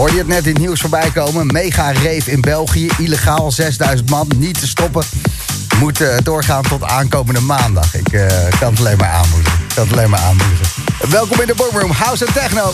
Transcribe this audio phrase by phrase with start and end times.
[0.00, 1.46] Hoorde je het net in het nieuws voorbij komen?
[1.46, 2.88] Mega rave in België.
[2.98, 4.30] Illegaal 6000 man.
[4.36, 5.04] Niet te stoppen.
[5.78, 7.94] Moet uh, doorgaan tot aankomende maandag.
[7.94, 8.26] Ik uh,
[8.60, 9.58] kan het alleen maar aanmoedigen.
[9.74, 10.66] Kan het alleen maar aanmoedigen.
[11.10, 12.72] Welkom in de Boomroom House en Techno.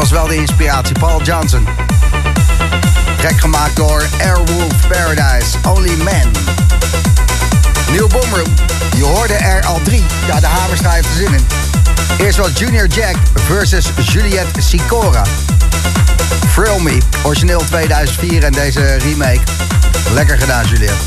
[0.00, 0.98] Was wel de inspiratie.
[0.98, 1.66] Paul Johnson.
[3.18, 5.56] Track gemaakt door Airwolf Paradise.
[5.68, 6.32] Only Man.
[7.90, 8.54] Neil Boomroom.
[8.96, 10.04] Je hoorde er al drie.
[10.26, 11.46] Ja, de Hamersta heeft er zin in.
[12.18, 15.22] Eerst was Junior Jack versus Juliette Sicora.
[16.54, 16.98] Thrill Me.
[17.22, 19.40] Origineel 2004 en deze remake.
[20.12, 21.04] Lekker gedaan, Juliette.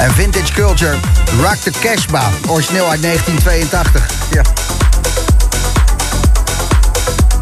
[0.00, 0.96] En Vintage Culture.
[1.40, 2.30] Rock the Cashba.
[2.46, 4.06] Origineel uit 1982.
[4.30, 4.67] Ja.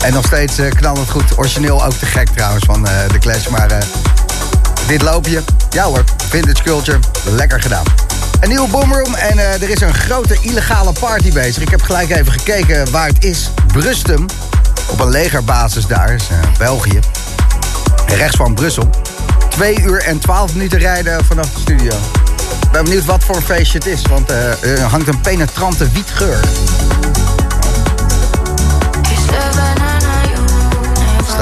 [0.06, 1.38] En nog steeds uh, knallend goed.
[1.38, 3.46] Origineel ook te gek trouwens van uh, de Clash.
[3.48, 3.78] Maar uh,
[4.86, 7.84] dit loopje, ja hoor, Vintage Culture, lekker gedaan.
[8.40, 11.62] Een nieuwe boomroom en er is een grote illegale party bezig.
[11.62, 13.50] Ik heb gelijk even gekeken waar het is.
[13.66, 14.26] Brustum,
[14.86, 16.24] op een legerbasis daar, is
[16.58, 17.00] België.
[18.06, 18.90] Rechts van Brussel.
[19.48, 21.92] Twee uur en twaalf minuten rijden vanaf de studio.
[22.62, 26.40] Ik ben benieuwd wat voor feestje het is, want er hangt een penetrante wietgeur.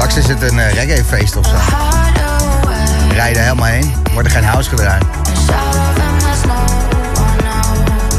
[0.04, 1.54] Straks is het een uh, reggaefeest of zo.
[3.12, 3.94] Rijden helemaal heen.
[4.12, 5.02] Wordt er geen house gedraaid.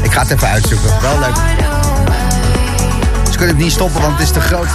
[0.02, 0.90] Ik ga het even uitzoeken.
[1.00, 1.36] Wel leuk.
[3.30, 4.68] Ze kunnen het niet stoppen, want het is te groot.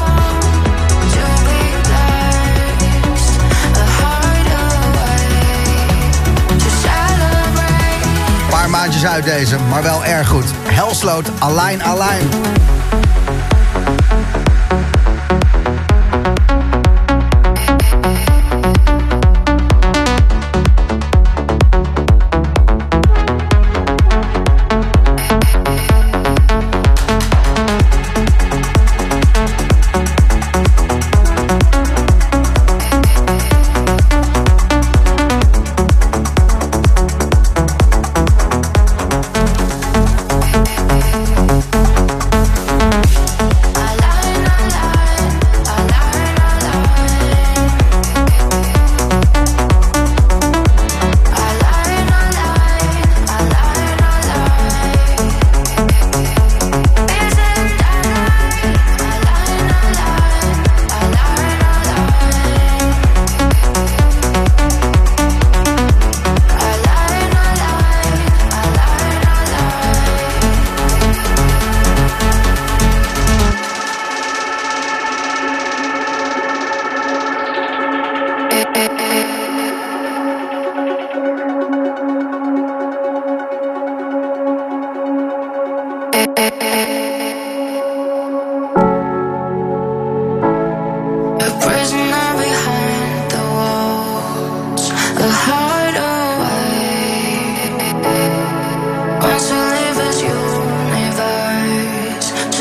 [8.41, 10.45] Een paar maandjes uit deze, maar wel erg goed.
[10.63, 12.29] Helsloot, Align Align.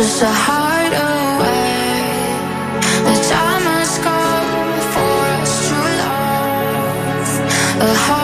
[0.03, 1.93] just a heart away.
[3.09, 4.51] The time has come
[4.93, 7.29] for us to love.
[7.83, 8.20] A heart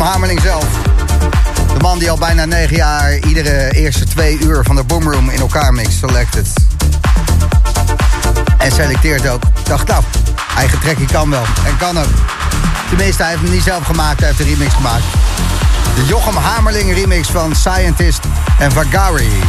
[0.00, 0.64] Jochem Hamerling zelf.
[1.74, 5.40] De man die al bijna negen jaar iedere eerste twee uur van de Boomroom in
[5.40, 6.48] elkaar mixt, selected.
[8.58, 9.42] En selecteert ook.
[9.62, 10.02] Dacht nou,
[10.56, 11.42] eigen trekje kan wel.
[11.66, 12.08] En kan ook.
[12.88, 15.04] Tenminste, hij heeft hem niet zelf gemaakt, hij heeft een remix gemaakt.
[15.94, 18.20] De Jochem Hamerling remix van Scientist
[18.58, 19.42] en Vagari.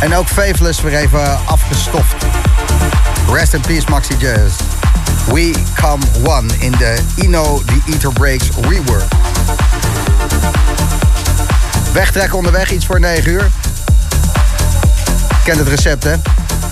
[0.00, 2.24] En ook Faithless weer even afgestoft.
[3.32, 4.54] Rest in peace, Maxi Jazz.
[5.26, 5.52] We
[5.84, 9.04] Come One in de Ino The Eater Breaks rework.
[11.92, 13.50] Wegtrekken onderweg, iets voor 9 uur.
[15.44, 16.14] Kent het recept, hè?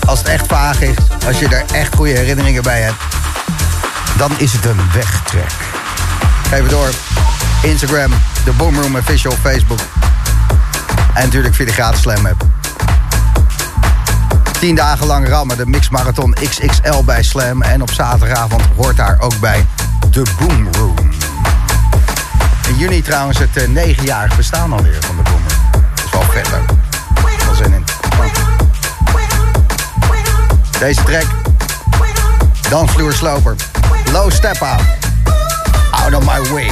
[0.05, 0.95] Als het echt vaag is,
[1.27, 3.01] als je er echt goede herinneringen bij hebt,
[4.17, 5.51] dan is het een wegtrek.
[6.49, 6.89] Geef het door.
[7.61, 8.11] Instagram,
[8.45, 9.79] de Boomroom Official, Facebook.
[11.13, 12.42] En natuurlijk via de gratis Slam app.
[14.63, 17.61] 10 dagen lang rammen de Mixmarathon XXL bij Slam.
[17.61, 19.65] En op zaterdagavond hoort daar ook bij
[20.11, 20.95] de Boomroom.
[22.67, 25.91] In juni trouwens het eh, negenjarig bestaan alweer van de Boomroom.
[25.95, 27.83] Dat is wel vet in.
[30.79, 31.25] Deze track.
[32.69, 33.55] Dansvloersloper.
[34.11, 34.81] Low step out.
[35.91, 36.71] Out of my way.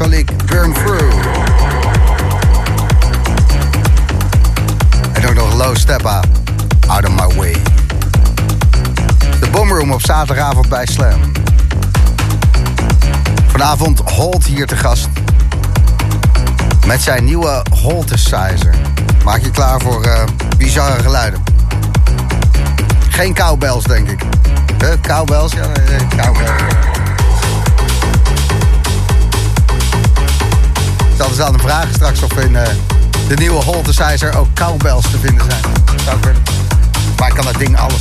[0.00, 1.14] En Solik Burn Through.
[5.12, 6.20] En ook nog Low Steppa,
[6.86, 7.56] Out of My Way.
[9.40, 11.20] De Boomroom op zaterdagavond bij Slam.
[13.46, 15.08] Vanavond Holt hier te gast.
[16.86, 18.74] Met zijn nieuwe Holtesizer.
[19.24, 20.22] Maak je klaar voor eh,
[20.56, 21.42] bizarre geluiden.
[23.08, 24.22] Geen cowbells, denk ik.
[24.78, 24.92] Huh?
[25.02, 25.52] Cowbells?
[25.52, 26.89] Ja, nee, nee, cowbells.
[31.20, 32.68] Zal dus aan hem vragen straks of in eh,
[33.28, 35.62] de nieuwe Holtesizer ook cowbells te vinden zijn.
[36.04, 36.18] Zou.
[37.18, 38.00] Maar ik kan dat ding alles.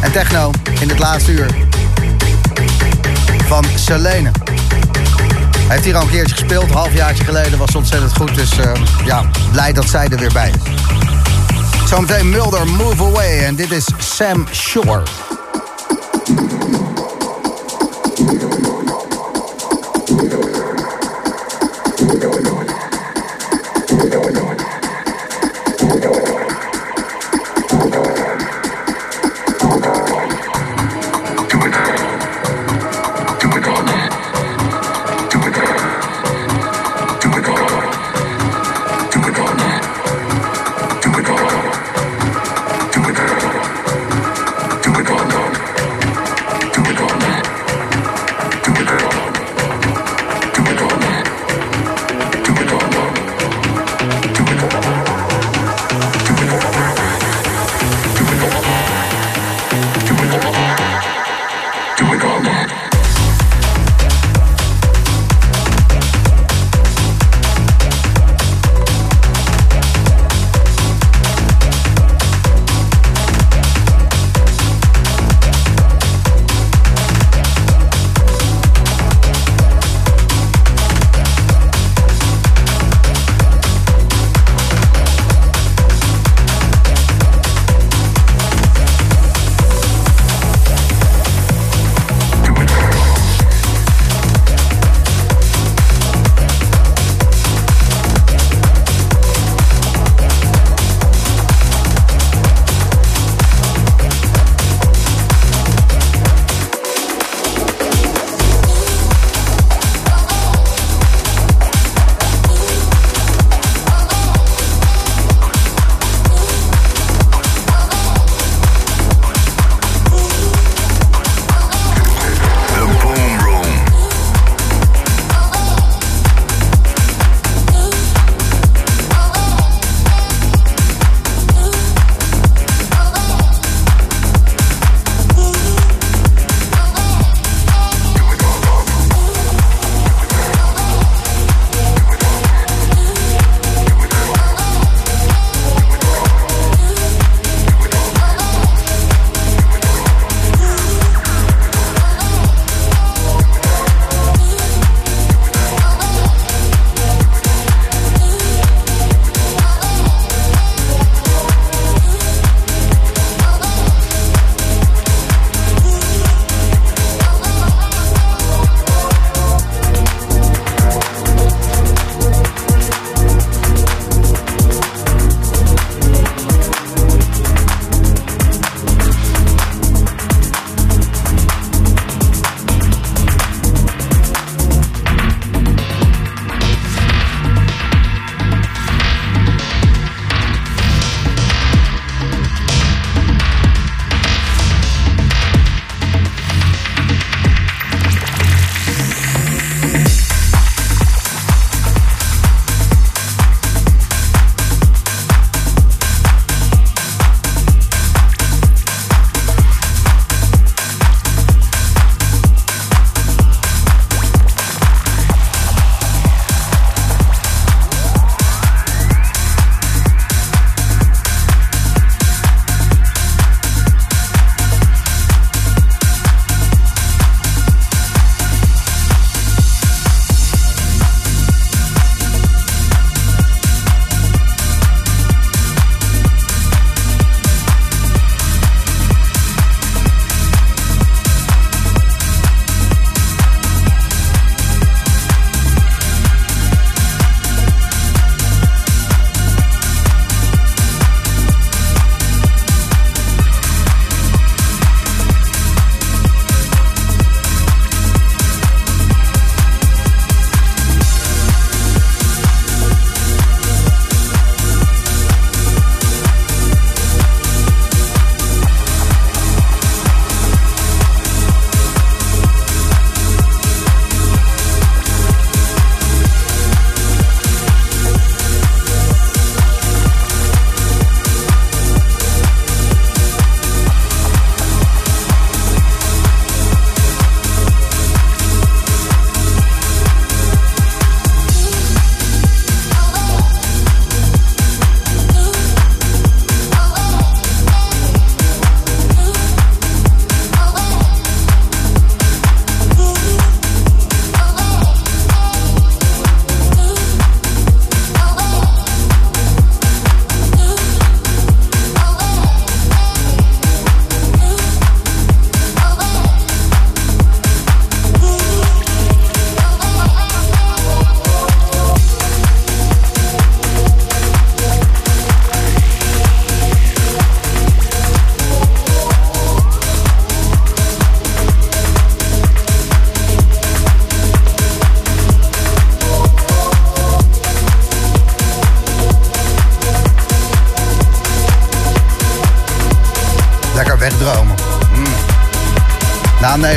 [0.00, 1.54] En techno in het laatste uur.
[3.46, 4.30] Van Selene.
[5.56, 7.58] Hij heeft hier al een keertje gespeeld, een halfjaartje geleden.
[7.58, 8.72] Was ontzettend goed, dus eh,
[9.04, 10.72] ja, blij dat zij er weer bij is.
[11.88, 15.02] Zometeen Mulder Move Away en dit is Sam Shore.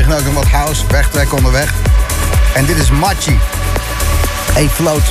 [0.07, 1.73] Negen ook nog wat house, wegtrek onderweg.
[2.53, 3.39] En dit is Machi.
[4.53, 5.03] Hey, float.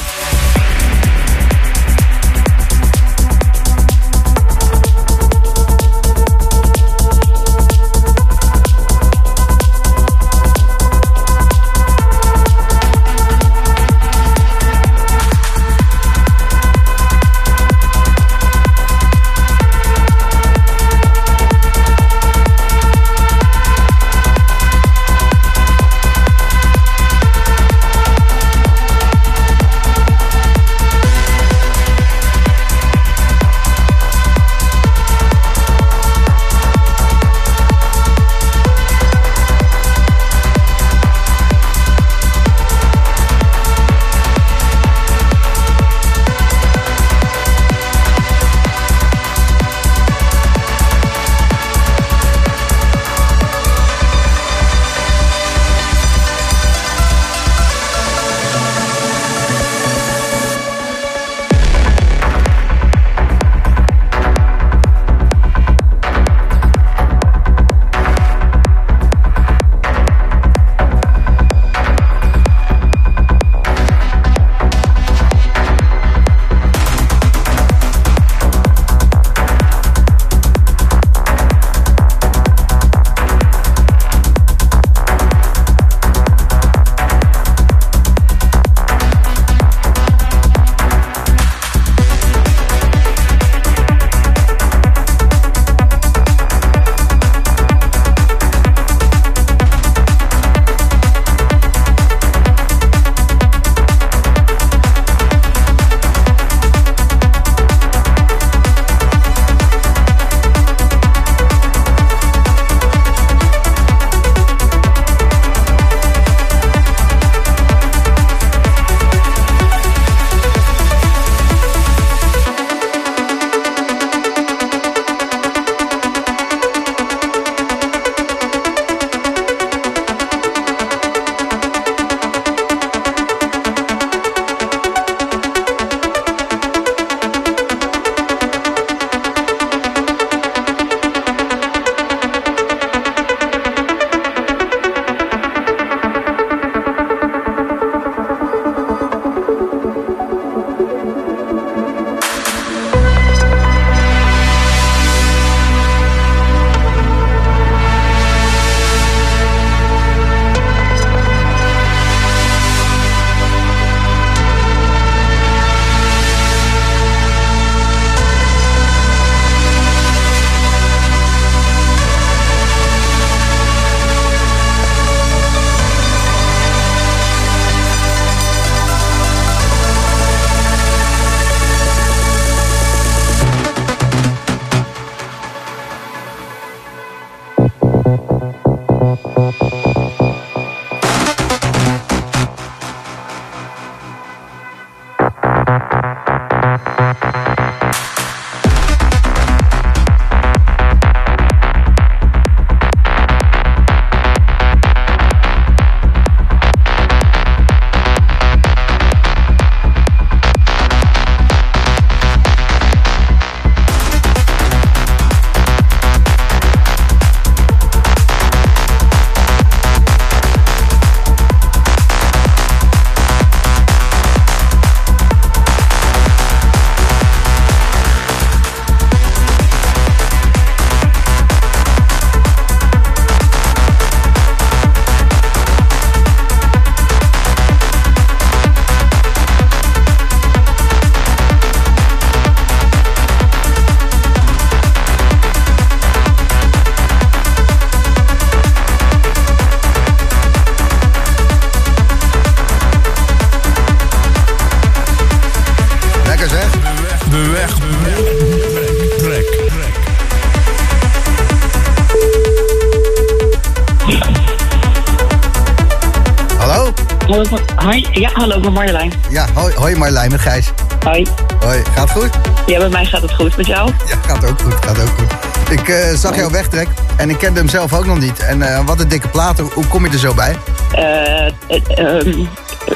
[268.13, 269.13] Ja, hallo, van Marjolein.
[269.31, 270.67] Ja, hoi, hoi Marlijn met Gijs.
[271.05, 271.27] Hoi.
[271.61, 272.31] Hoi, gaat goed?
[272.67, 273.57] Ja, bij mij gaat het goed.
[273.57, 273.91] Met jou?
[274.09, 275.33] Ja, gaat ook goed, gaat ook goed.
[275.71, 278.39] Ik eh, zag jou wegtrek en ik kende hem zelf ook nog niet.
[278.39, 280.57] En eh, wat een dikke plaat, hoe, kom je er zo bij?
[280.93, 282.45] Ehm,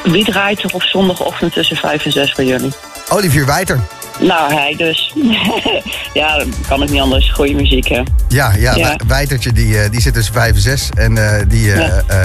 [0.03, 2.71] wie draait er op zondagochtend tussen 5 en 6 bij jullie?
[3.09, 3.79] Olivier Wijter.
[4.19, 5.13] Nou, hij dus.
[6.13, 7.31] ja, kan ik niet anders.
[7.31, 8.01] Goeie muziek, hè.
[8.27, 8.75] Ja, ja, Ja.
[8.75, 10.89] Wij- Wijtertje die, die zit tussen vijf en zes.
[10.93, 12.01] En die, Ja.
[12.07, 12.17] eh,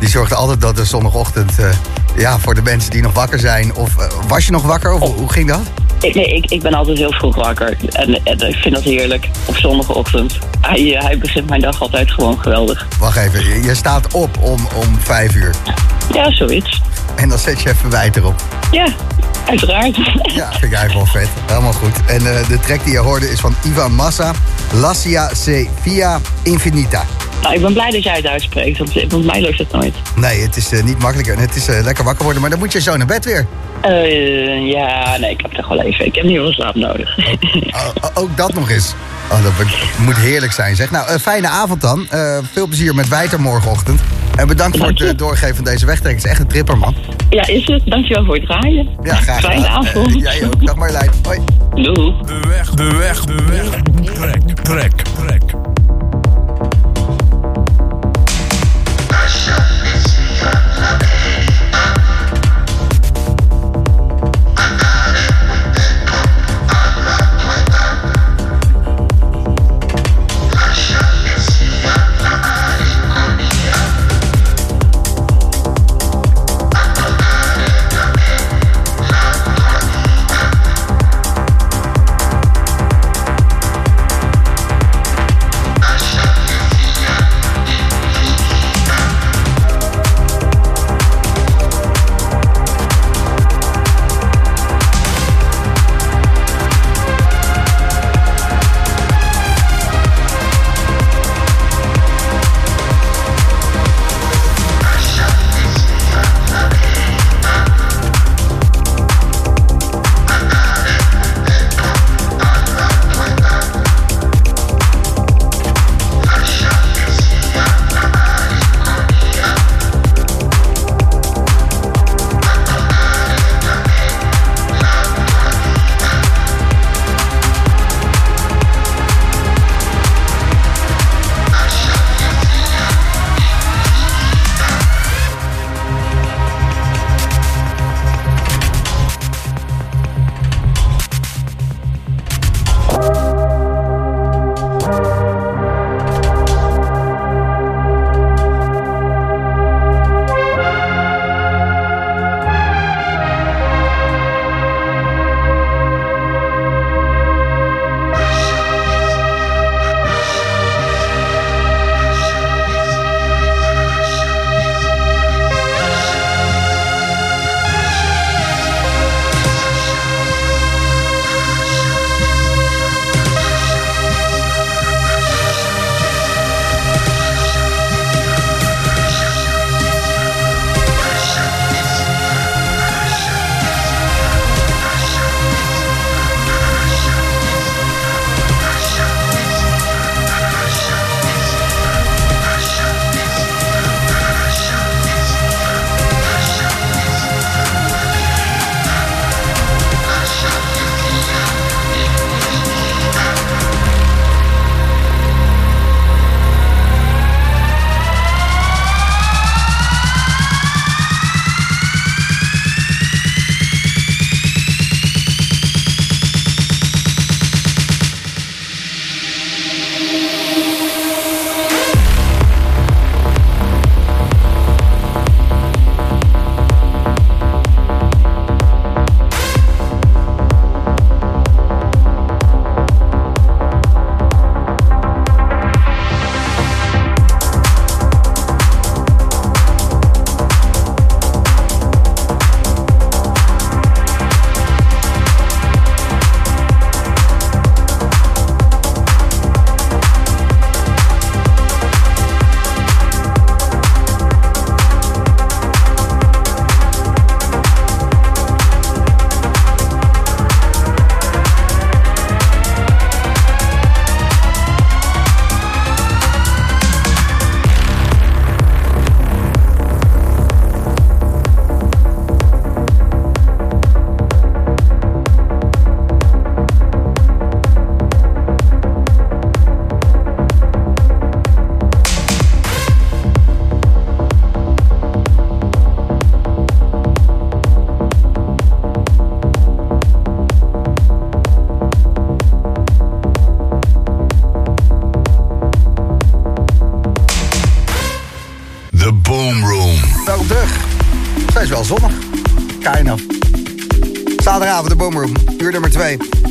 [0.00, 1.52] die zorgt altijd dat de zondagochtend...
[2.16, 3.74] ja, voor de mensen die nog wakker zijn.
[3.74, 4.92] Of eh, was je nog wakker?
[4.92, 5.60] Of hoe- hoe ging dat?
[6.00, 7.76] Ik, nee, ik, ik ben altijd heel vroeg wakker.
[7.92, 9.28] En, en ik vind dat heerlijk.
[9.44, 10.38] Op zondagochtend.
[10.60, 12.86] Hij, hij begint mijn dag altijd gewoon geweldig.
[12.98, 15.54] Wacht even, je- je staat op om, om vijf uur.
[16.12, 16.80] Ja, zoiets.
[17.14, 18.42] En dan zet je even Wijter op.
[18.70, 18.86] Ja,
[19.48, 19.96] uiteraard.
[20.22, 21.28] Ja, vind ik eigenlijk wel vet.
[21.46, 21.96] Helemaal goed.
[22.06, 24.32] En eh, de track die je hoorde is van Ivan Massa.
[24.72, 27.04] Lassia se via infinita.
[27.44, 28.78] Nou, ik ben blij dat jij het uitspreekt.
[28.78, 29.94] Want, want mij lukt het nooit.
[30.16, 31.28] Nee, het is eh, niet makkelijk.
[31.28, 32.40] En het is eh, lekker wakker worden.
[32.40, 33.46] Maar dan moet je zo naar bed weer.
[33.80, 36.06] Eh, ja, nee, ik heb toch wel even.
[36.06, 37.18] Ik heb niet veel slaap nodig.
[37.74, 38.94] Oh, oh, ook dat nog eens.
[39.30, 39.52] Oh, dat
[39.98, 40.90] moet heerlijk zijn, zeg.
[40.90, 42.06] Nou, een fijne avond dan.
[42.10, 44.00] Eh, veel plezier met Wijter morgenochtend.
[44.36, 46.14] En bedankt voor het eh, doorgeven van deze wegtrek.
[46.14, 46.94] Het is echt een tripper, man.
[47.30, 47.82] ja, is het?
[47.84, 48.88] Dankjewel voor het draaien.
[49.02, 50.14] Ja, graag Fijne avond.
[50.14, 50.66] Eh, jij ook.
[50.66, 51.10] Dag Marjolein.
[51.22, 51.40] Hoi.
[51.70, 52.14] Doei.
[52.26, 53.64] De weg, de weg, de weg.
[54.14, 55.02] Trek, trek,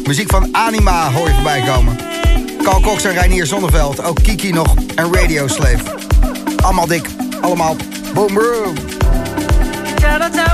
[0.04, 1.98] Muziek van Anima hoor je voorbij komen.
[2.64, 5.96] Carl Cox en Reinier Zonneveld, ook Kiki nog en Radio Slave.
[6.62, 7.08] Allemaal dik,
[7.42, 7.76] allemaal
[9.96, 10.54] chalo cha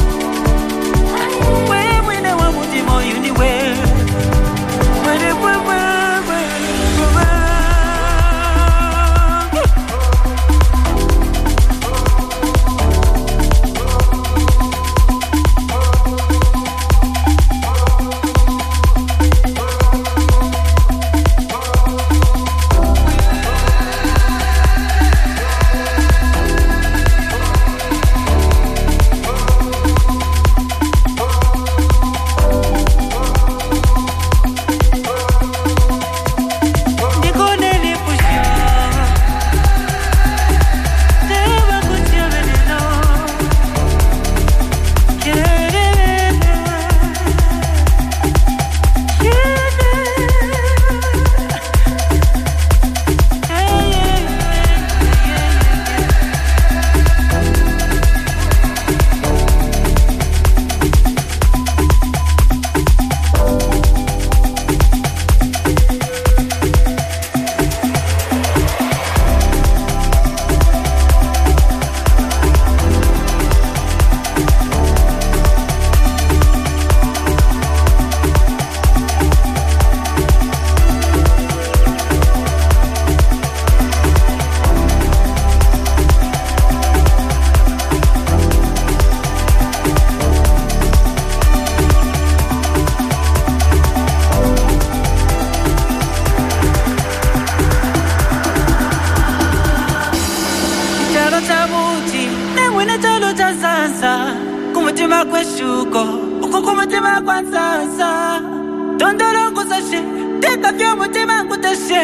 [110.71, 112.01] ndakabya mutima nguteshe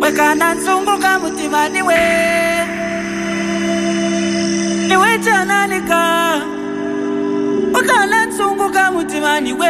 [0.00, 1.98] wekana nzunguka mutima niwe.
[4.88, 6.02] Niwe chananika
[7.80, 9.68] ukana nzunguka mutima niwe.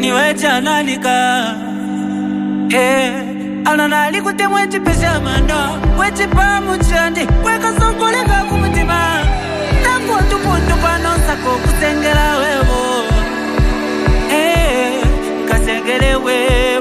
[0.00, 1.16] Niwe chananika
[2.68, 3.10] hey.
[3.64, 9.24] ananali kuti mwechipesha mano wechipamu chandi wekasongoleka kumutima.
[9.84, 13.07] Tangotupundu panonsako kusengela wewo
[15.68, 16.77] take it away.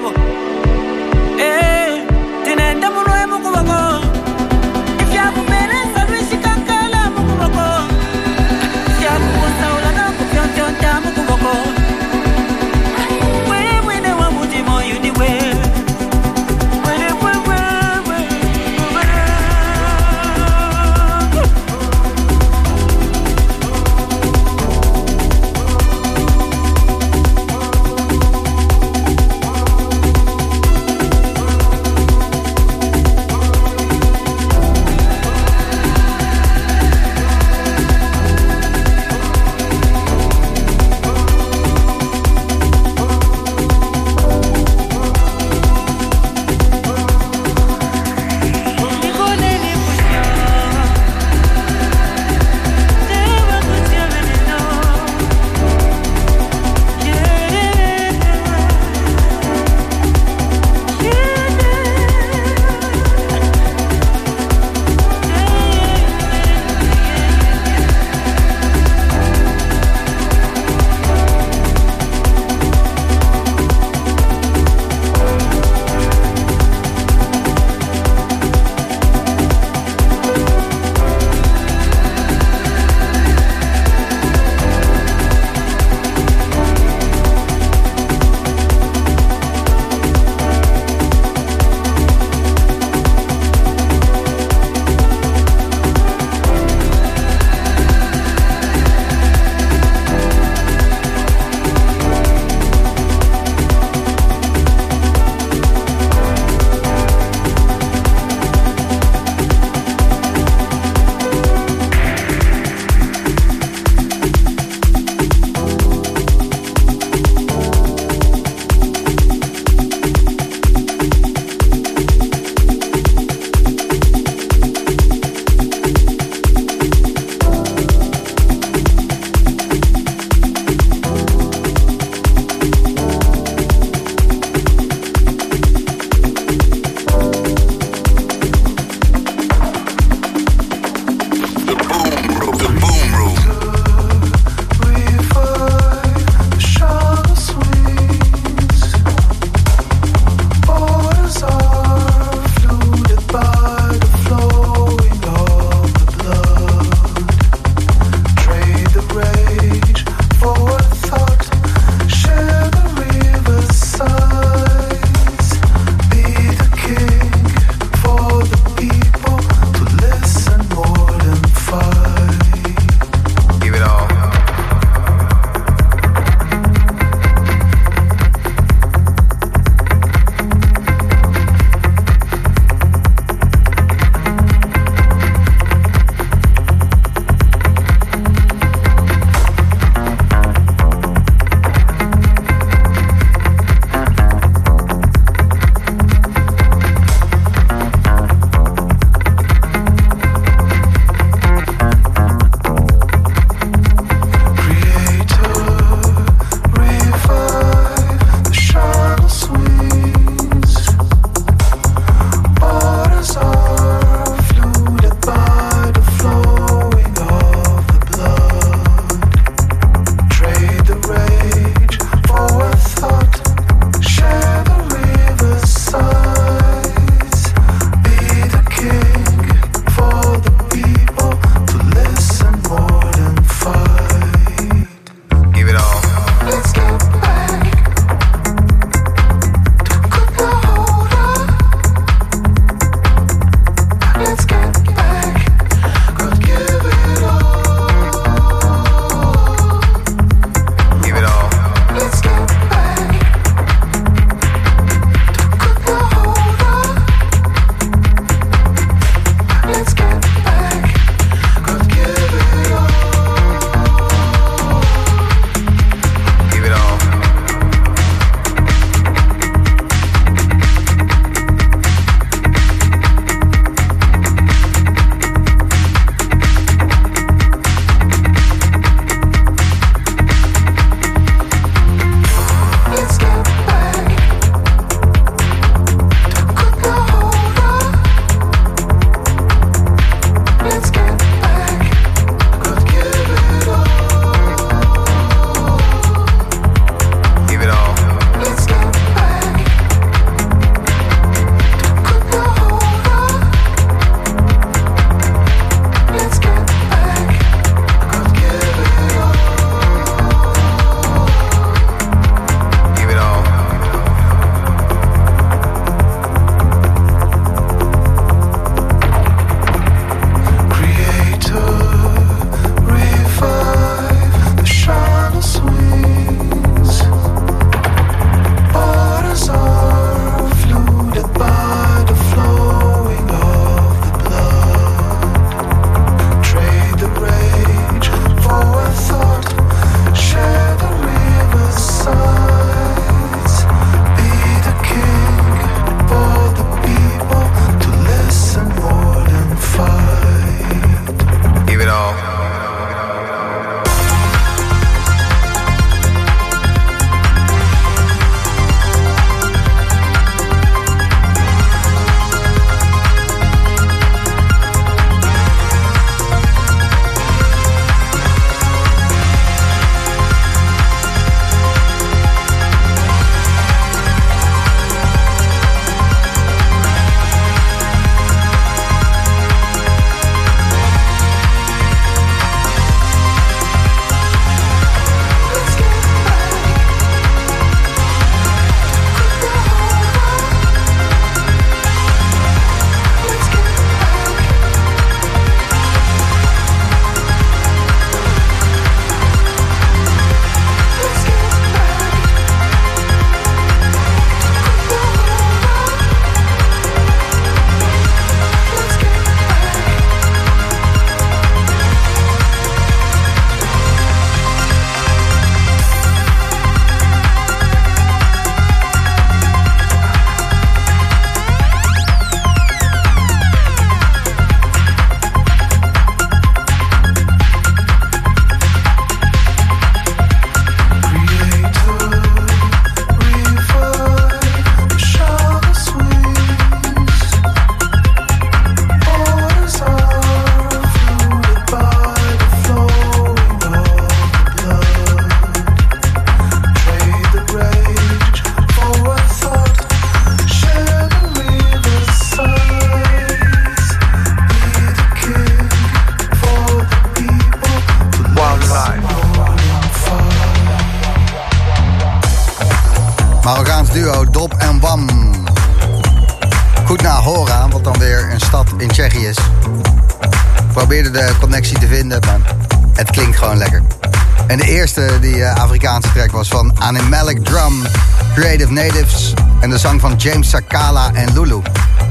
[480.17, 481.61] James Sakala en Lulu.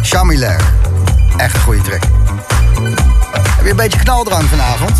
[0.03, 0.61] Chamilair.
[1.37, 2.03] Echt een goede track.
[3.33, 4.93] Heb je een beetje knaldrang vanavond?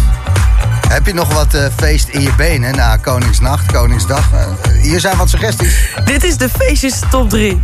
[0.89, 4.33] Heb je nog wat eh, feest in je benen na Koningsnacht, Koningsdag?
[4.33, 5.95] Eh, hier zijn wat suggesties.
[6.05, 7.63] Dit is de feestjes top 3.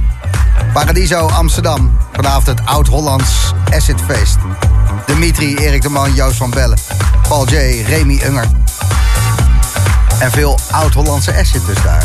[0.72, 1.98] Paradiso Amsterdam.
[2.12, 4.36] Vanavond het Oud-Hollands Acid-feest.
[5.06, 6.78] Dimitri, Erik de Man, Joost van Bellen.
[7.28, 8.46] Paul J, Remy Unger.
[10.18, 12.04] En veel Oud-Hollandse acid dus daar.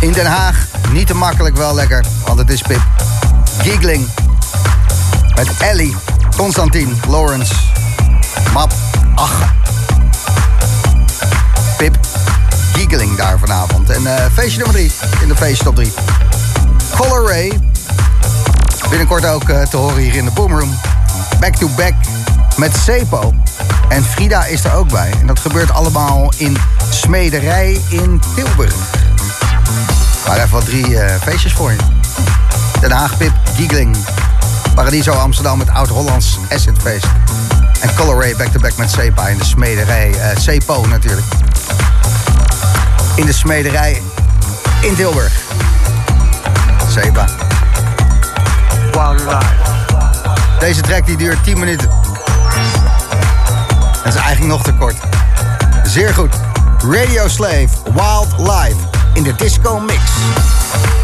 [0.00, 2.80] In Den Haag, niet te makkelijk, wel lekker, want het is Pip.
[3.58, 4.06] Giggling.
[5.34, 5.96] Met Ellie,
[6.36, 7.54] Constantine, Lawrence,
[8.52, 8.72] Map,
[9.14, 9.52] Ach.
[11.76, 11.98] Pip,
[12.72, 13.90] Giggling daar vanavond.
[13.90, 14.92] En eh, feestje nummer 3
[15.22, 15.92] in de feestje top 3.
[16.96, 17.60] Color Ray.
[18.88, 20.78] Binnenkort ook eh, te horen hier in de Boomroom.
[21.40, 21.94] Back to back
[22.56, 23.34] met Sepo.
[23.88, 25.12] En Frida is er ook bij.
[25.20, 26.56] En dat gebeurt allemaal in
[26.90, 29.03] Smederij in Tilburg.
[30.26, 31.78] Maar even wat drie eh, feestjes voor je.
[32.80, 33.96] Den Haag Pip, Giegling.
[34.74, 37.06] Paradiso Amsterdam met Oud-Hollands Acid-feest.
[37.80, 40.14] En Color Ray back to back met Sepa in de Smederij.
[40.36, 41.26] Sepo natuurlijk.
[43.14, 44.02] In de Smederij
[44.80, 45.32] in Tilburg.
[46.90, 47.26] Seba.
[50.58, 51.88] Deze track die duurt 10 minuten.
[54.04, 54.96] Dat is eigenlijk nog te kort.
[55.82, 56.34] Zeer goed.
[56.90, 61.03] Radio Slave, Wild Live in de Disco Mix.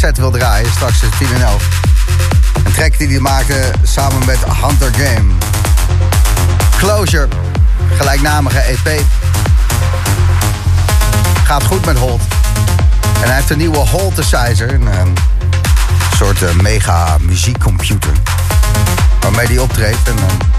[0.00, 0.70] Set wil draaien.
[0.70, 1.68] Straks tussen 10 en 11.
[2.64, 5.32] Een track die hij maakte samen met Hunter Game.
[6.76, 7.28] Closure.
[7.96, 9.02] Gelijknamige EP.
[11.44, 12.22] Gaat goed met Holt.
[13.20, 14.74] En hij heeft een nieuwe Holtesizer.
[14.74, 15.02] Een eh,
[16.16, 18.12] soort eh, mega muziekcomputer.
[19.20, 20.08] Waarmee hij optreedt.
[20.08, 20.50] En, eh,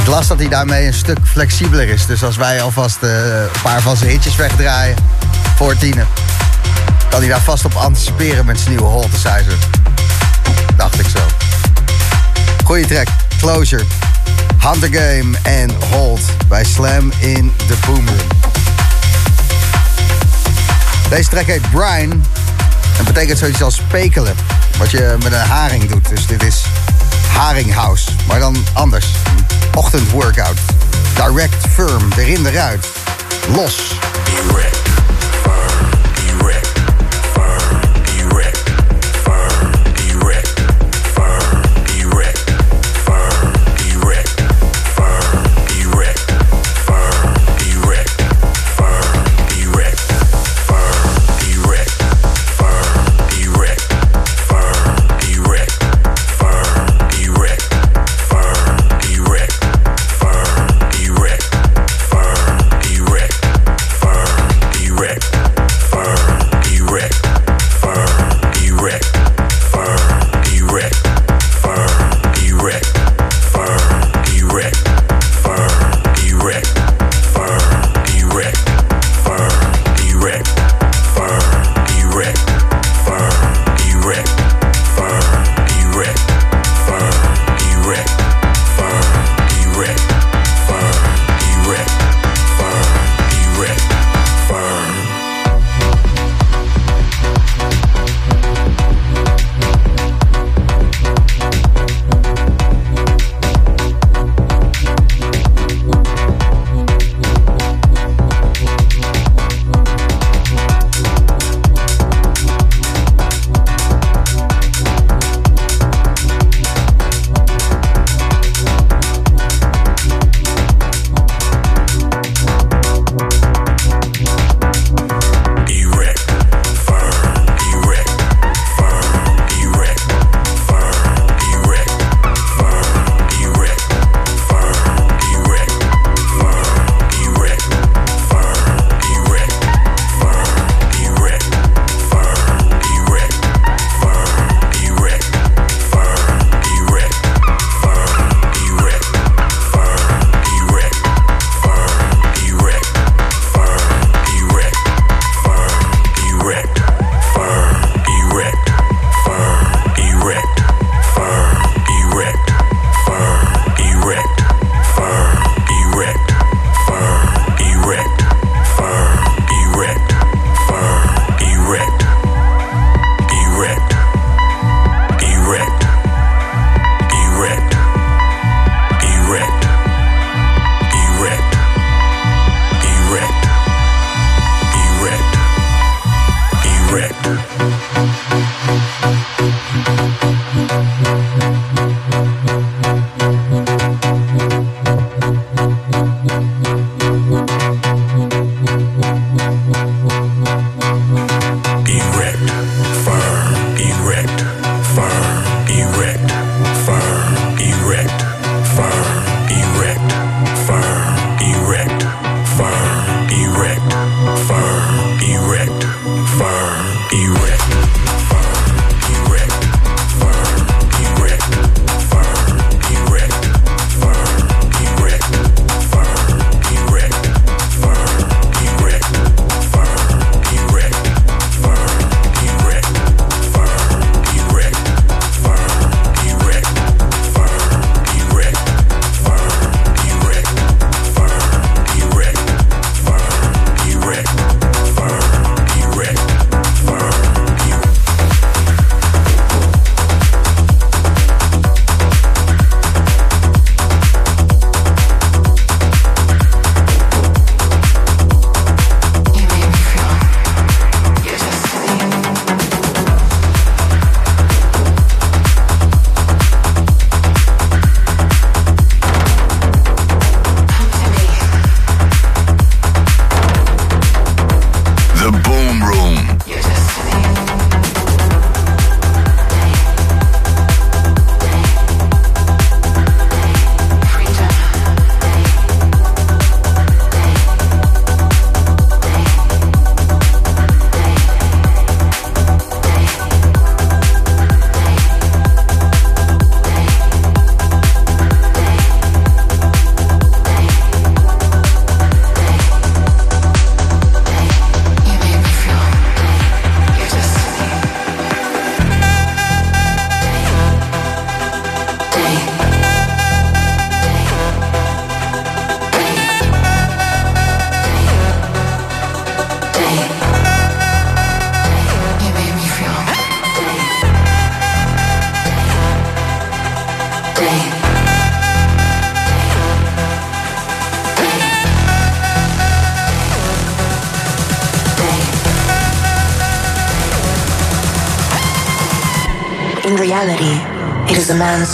[0.00, 2.06] ik las dat hij daarmee een stuk flexibeler is.
[2.06, 3.10] Dus als wij alvast eh,
[3.42, 4.96] een paar van zijn hitjes wegdraaien
[5.56, 6.06] voor tienen,
[7.10, 9.58] kan hij daar vast op anticiperen met zijn nieuwe Holtesizer.
[10.76, 11.20] Dacht ik zo.
[12.64, 13.08] Goeie track,
[13.38, 13.84] Closure,
[14.58, 18.28] Hunter Game en Hold bij Slam in de Boomroom.
[21.08, 22.24] Deze track heet Brian
[22.98, 24.34] en betekent zoiets als spekelen.
[24.78, 26.08] Wat je met een haring doet.
[26.08, 26.62] Dus dit is
[27.32, 29.06] Haringhouse, maar dan anders.
[29.06, 30.58] Een ochtendworkout.
[31.14, 32.86] Direct, firm, erin, eruit.
[33.54, 33.76] Los.
[34.50, 34.79] Erect,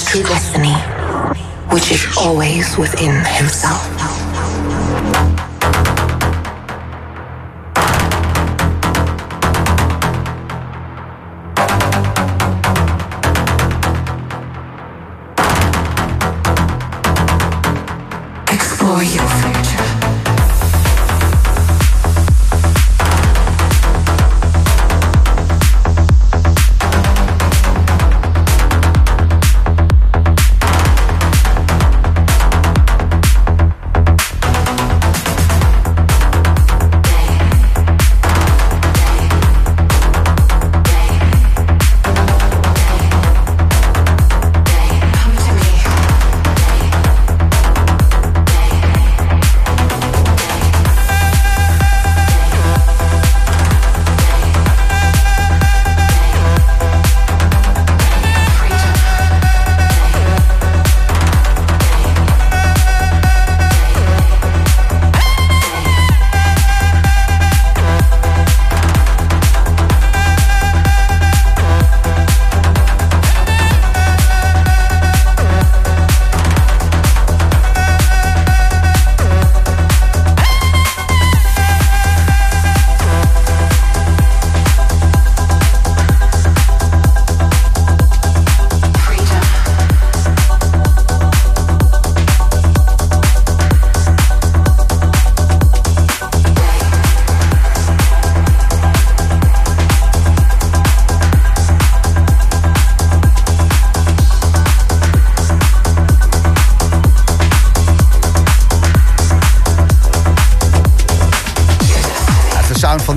[0.04, 0.74] true destiny,
[1.72, 3.22] which is always within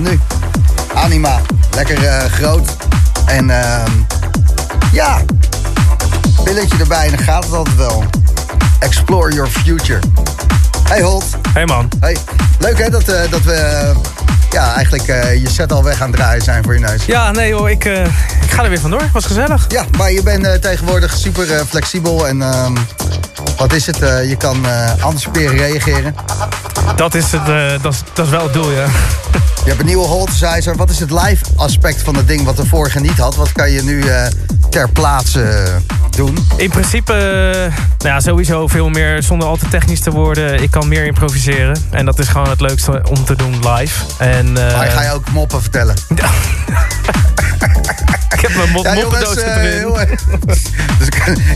[0.02, 0.20] van nu.
[0.94, 1.40] Anima.
[1.74, 2.68] Lekker eh, groot.
[3.26, 3.90] En ehm
[4.92, 5.20] ja,
[6.44, 8.04] pilletje erbij en dan gaat het altijd wel.
[8.78, 10.00] Explore your future.
[10.88, 11.24] Hey Holt.
[11.52, 11.88] Hey man.
[12.00, 12.16] Hey.
[12.58, 13.96] Leuk hè dat, eh, dat we eh,
[14.50, 15.06] ja, eigenlijk
[15.42, 17.04] je set al weg aan het draaien zijn voor je neus.
[17.04, 17.84] Ja, nee hoor, ik,
[18.42, 19.08] ik ga er weer vandoor.
[19.12, 19.64] Was gezellig.
[19.68, 22.76] Ja, maar je bent tegenwoordig super flexibel en ehm,
[23.56, 23.98] wat is het?
[24.28, 24.64] je kan
[25.00, 26.14] anticiperen, reageren.
[26.96, 28.86] Dat is, het, eh, dat, is, dat is wel het doel, ja.
[29.64, 30.76] Je hebt een nieuwe Holtesizer.
[30.76, 33.36] Wat is het live aspect van het ding wat de vorige niet had?
[33.36, 34.26] Wat kan je nu eh,
[34.70, 35.74] ter plaatse eh,
[36.10, 36.46] doen?
[36.56, 40.62] In principe, eh, nou ja, sowieso veel meer zonder al te technisch te worden.
[40.62, 41.76] Ik kan meer improviseren.
[41.90, 44.04] En dat is gewoon het leukste om te doen live.
[44.18, 45.94] En, eh, Maar ga je ook moppen vertellen?
[48.34, 49.94] ik heb mijn mop Ja, jongens, erin.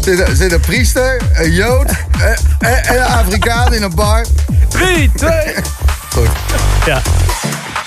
[0.04, 4.24] dus er zit een- priester, een jood en en een Afrikaan in een bar.
[4.68, 5.30] 3, 2.
[6.12, 6.28] Goed,
[6.86, 7.02] Ja,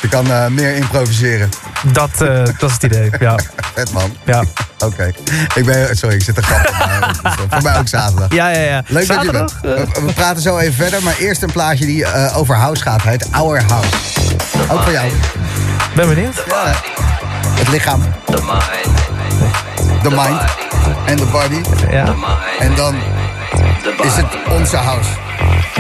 [0.01, 1.49] je kan eh, meer improviseren.
[1.91, 3.09] dat, eh, dat is het idee.
[3.19, 3.35] Ja,
[3.73, 4.15] Het man.
[4.25, 4.43] ja.
[4.85, 5.11] Oké.
[5.55, 6.79] Ik ben, sorry, ik zit er grappig.
[7.23, 8.31] eh, Voor mij ook zaterdag.
[8.33, 8.59] ja, ja.
[8.59, 8.81] ja.
[8.87, 9.51] Leuk dat je bent.
[9.51, 13.01] Zaterdag, We, we praten zo even verder, maar eerst een plaatje die over house gaat.
[13.03, 13.89] Het heet Our House.
[14.69, 15.11] Ook voor jou.
[15.95, 16.43] ben benieuwd.
[16.47, 16.73] Ja.
[17.59, 20.41] Het lichaam, The mind, de mind
[21.05, 21.61] en de body.
[21.91, 22.15] Ja.
[22.59, 22.95] En dan
[24.01, 25.09] is het onze house.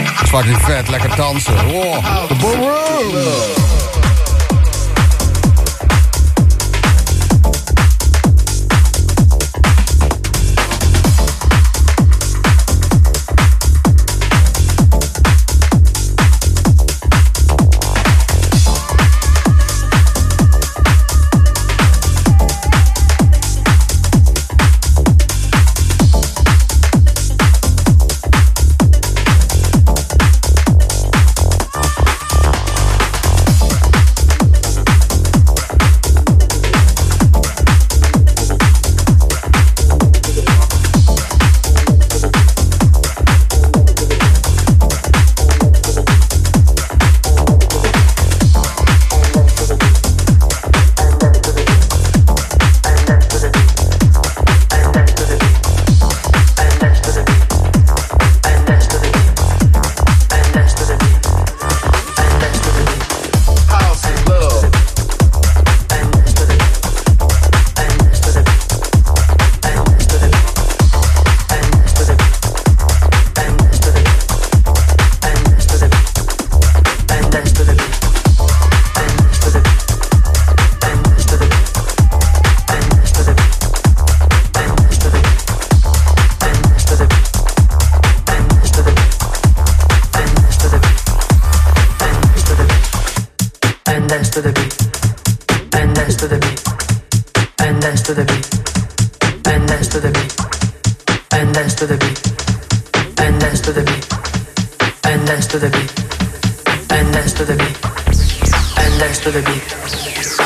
[0.01, 1.65] Het is fucking vet, lekker dansen.
[1.65, 2.27] Wow.
[2.27, 2.35] De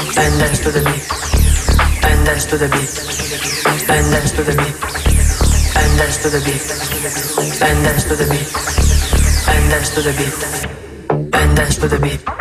[0.02, 1.06] and dance to the beat,
[2.10, 2.94] and dance to the beat,
[3.90, 4.78] and dance to the beat,
[5.78, 6.66] and dance to the beat,
[7.62, 8.50] and dance to the beat,
[9.48, 12.41] and dance to the beat, and dance to the beat,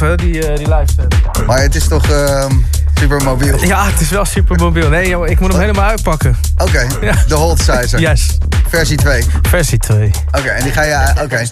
[0.00, 1.46] hè, die, eh die live set.
[1.46, 2.52] Maar het is toch ehm
[2.94, 3.64] super mobiel?
[3.64, 4.88] Ja, het is wel super mobiel.
[4.88, 6.36] Nee, joh, ik moet hem helemaal uitpakken.
[6.56, 7.14] Oké, Ja.
[7.28, 8.00] de Hold Sizer.
[8.00, 9.24] Yes, Versie 2.
[9.42, 10.10] versie 2.
[10.32, 11.22] Oké, en die ga je...
[11.22, 11.42] Oké.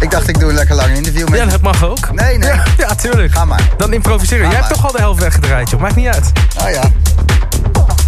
[0.00, 2.12] Ik dacht ik doe een lekker lang interview met Ja, dat mag ook.
[2.14, 2.48] Nee, nee.
[2.48, 3.32] Ja, ja tuurlijk.
[3.32, 3.68] Ga maar.
[3.76, 4.44] Dan improviseren.
[4.44, 5.80] Ga Jij hebt toch al de helft weggedraaid, joh.
[5.80, 6.32] Maakt niet uit.
[6.58, 6.82] Nou ja.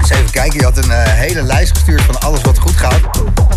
[0.00, 0.58] Eens even kijken.
[0.58, 3.00] Je had een eh, hele lijst gestuurd van alles wat goed gaat.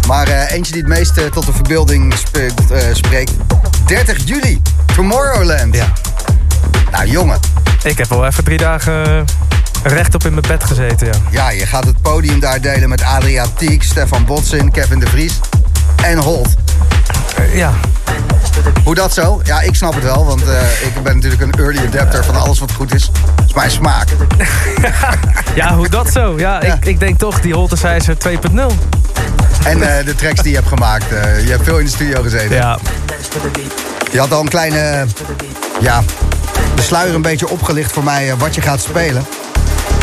[0.07, 3.31] Maar eh, eentje die het meest eh, tot de verbeelding spreekt, eh, spreekt.
[3.85, 4.60] 30 juli.
[4.95, 5.75] Tomorrowland.
[5.75, 5.91] Ja.
[6.91, 7.39] Nou jongen.
[7.83, 9.21] Ik heb al even drie dagen eh,
[9.83, 11.13] rechtop in mijn bed gezeten, ja.
[11.29, 15.39] Ja, je gaat het podium daar delen met Adria Tiek, Stefan Botsin, Kevin de Vries
[16.03, 16.55] en Holt.
[17.37, 17.73] Eh, ja.
[18.83, 19.41] Hoe dat zo?
[19.43, 22.59] Ja, ik snap het wel, want eh, ik ben natuurlijk een early adapter van alles
[22.59, 23.11] wat goed is.
[23.35, 24.07] Dat is mijn smaak.
[25.55, 26.37] ja, hoe dat zo?
[26.37, 26.73] Ja, Ja.
[26.73, 28.37] Ik, ik denk toch die Holtesizer 2.0.
[29.63, 31.05] En eh, de tracks die je hebt gemaakt.
[31.43, 32.55] je hebt veel in de studio gezeten.
[32.55, 32.77] Ja,
[34.11, 35.05] Je had al een kleine,
[35.81, 36.03] ja,
[36.75, 39.25] de sluier een beetje opgelicht voor mij eh, wat je gaat spelen.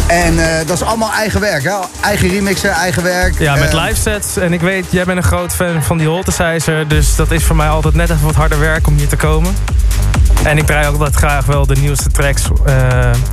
[0.06, 1.74] En eh, dat is allemaal eigen werk, hè?
[2.00, 3.38] Eigen remixen, eigen werk.
[3.38, 4.36] ja met Eh, live sets.
[4.36, 6.88] En ik weet, jij bent een groot fan van die Holtesizer.
[6.88, 9.54] Dus dat is voor mij altijd net even wat harder werk om hier te komen.
[10.42, 12.42] En ik draai ook altijd graag wel de nieuwste tracks.
[12.64, 12.74] Eh,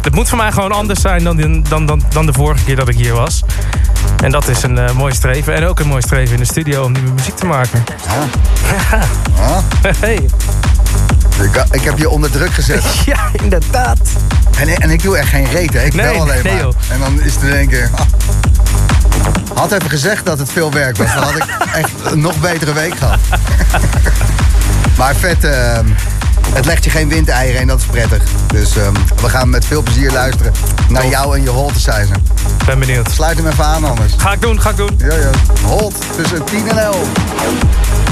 [0.02, 2.76] het moet voor mij gewoon anders zijn dan, die- dan, dan, dan de vorige keer
[2.76, 3.44] dat ik hier was.
[4.24, 5.54] En dat is een eh, mooi streven.
[5.56, 7.84] En ook een mooi streven in de studio om nieuwe muziek te maken.
[9.40, 9.58] ah,
[10.00, 10.30] Hey.
[11.42, 12.84] ik, ik heb je onder druk gezet.
[13.06, 14.00] Ja, inderdaad.
[14.60, 15.82] En, en ik doe echt geen reet, hè?
[15.84, 16.62] Ik Nee, bel alleen nee, maar.
[16.62, 16.74] joh.
[16.90, 17.90] En dan is het in één keer...
[19.54, 21.14] Had even gezegd dat het veel werk was.
[21.14, 21.46] Dan had ik
[21.82, 23.20] echt een nog betere week gehad.
[24.98, 25.86] maar vet, ehm,
[26.54, 28.24] het legt je geen windeieren en dat is prettig.
[28.48, 30.52] Dus ehm, we gaan met veel plezier luisteren
[30.90, 32.18] naar jou en je Holtesizer.
[32.66, 33.12] Ben benieuwd.
[33.12, 34.14] Sluit hem even aan anders.
[34.18, 34.96] Ga ik doen, ga ik doen.
[34.98, 35.30] Ja, ja.
[35.66, 38.05] Holt tussen 10 en 11.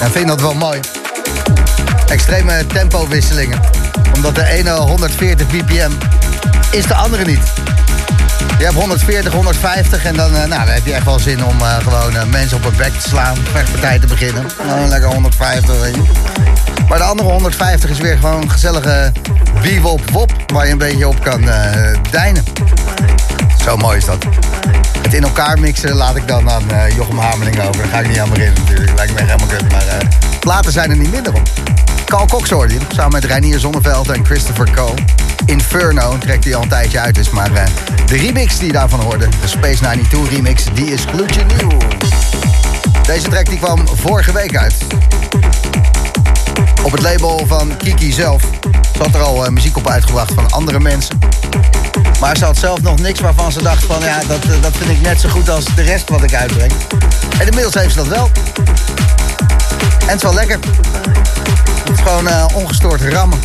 [0.00, 0.80] En vind dat wel mooi.
[2.08, 3.60] Extreme tempowisselingen.
[4.14, 5.90] Omdat de ene 140 bpm
[6.70, 7.52] is de andere niet.
[8.58, 11.60] Je hebt 140, 150 en dan, eh, nou, dan heb je echt wel zin om
[11.60, 13.36] eh, gewoon eh, mensen op hun bek te slaan.
[13.52, 14.46] Vechtpartij te beginnen.
[14.66, 16.02] Nou, lekker 150, weet je.
[16.88, 19.12] Maar de andere 150 is weer gewoon een gezellige
[19.60, 20.32] wiewop-wop...
[20.52, 22.44] waar je een beetje op kan eh deinen.
[23.64, 24.24] Zo mooi is dat.
[25.02, 27.82] Het in elkaar mixen laat ik dan aan eh, Jochem Hameling over.
[27.82, 28.96] Daar ga ik niet aan beginnen natuurlijk.
[28.96, 29.72] Lijkt me echt helemaal kut.
[29.72, 30.08] Maar eh,
[30.40, 31.42] platen zijn er niet minder om.
[32.04, 32.80] Carl Cox hoorde je.
[32.94, 34.94] Samen met Reinier Zonneveld en Christopher Cole.
[35.46, 37.30] Inferno, een track die al een tijdje uit is.
[37.30, 37.64] Maar eh,
[38.06, 41.78] de remix die je daarvan hoorde, de Space 92 remix, die is gloedje nieuw.
[43.06, 44.74] Deze track die kwam vorige week uit.
[46.82, 48.42] Op het label van Kiki zelf
[48.98, 51.18] zat er al muziek op uitgebracht van andere mensen.
[52.22, 54.00] Maar ze had zelf nog niks waarvan ze dacht van...
[54.00, 56.72] ja, dat, eh, dat vind ik net zo goed als de rest wat ik uitbreng.
[57.38, 58.30] En inmiddels heeft ze dat wel.
[59.98, 60.58] En het is wel lekker.
[61.84, 63.38] Het is gewoon eh, ongestoord rammen.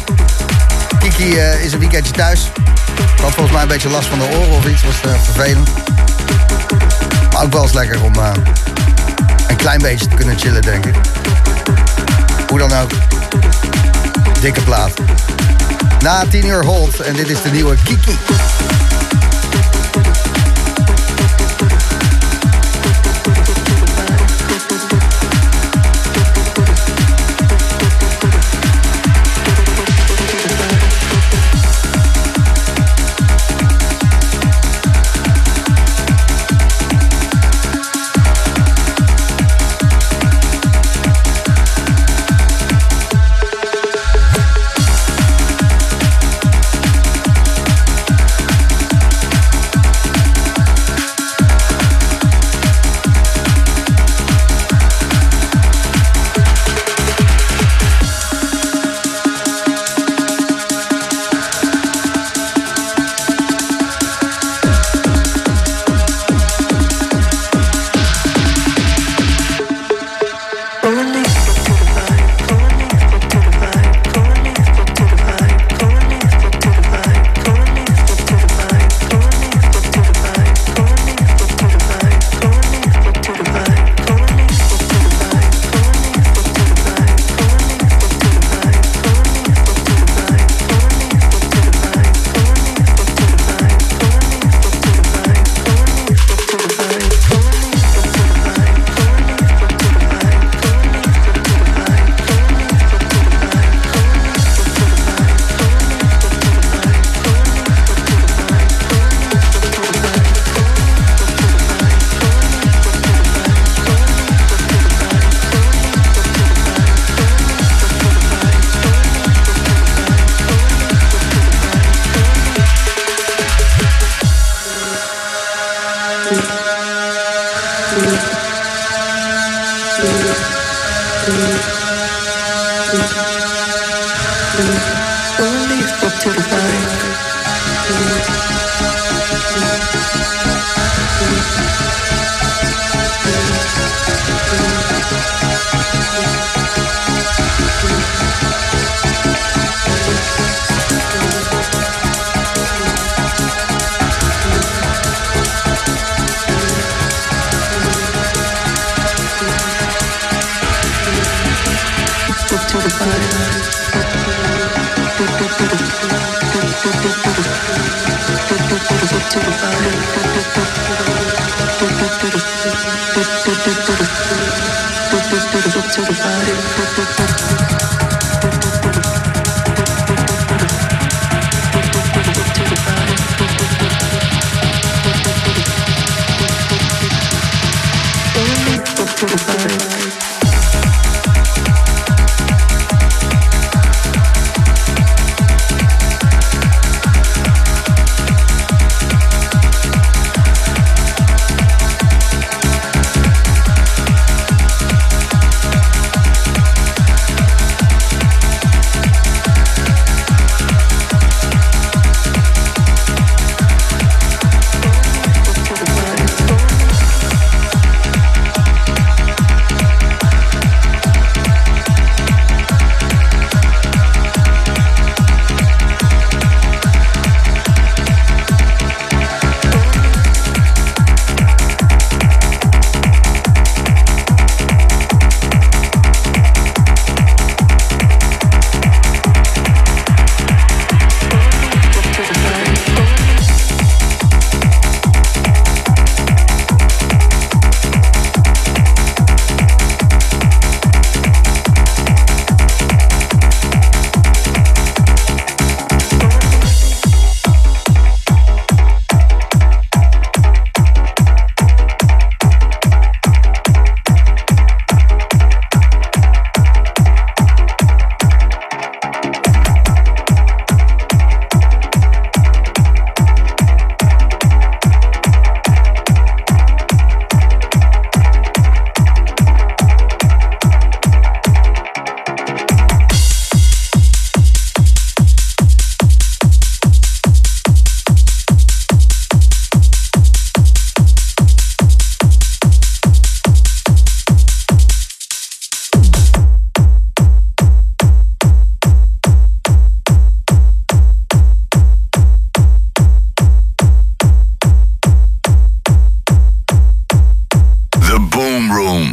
[0.99, 2.51] Kiki eh, is een weekendje thuis.
[3.21, 4.83] Had volgens mij een beetje last van de oren of iets.
[4.83, 5.69] Was vervelend.
[7.31, 8.13] Maar ook wel eens lekker om
[9.47, 10.95] een klein beetje te kunnen chillen, denk ik.
[12.47, 12.91] Hoe dan ook.
[14.41, 14.91] Dikke plaat.
[16.07, 17.01] Na 10 uur Holt.
[17.01, 18.17] En dit is de nieuwe Kiki.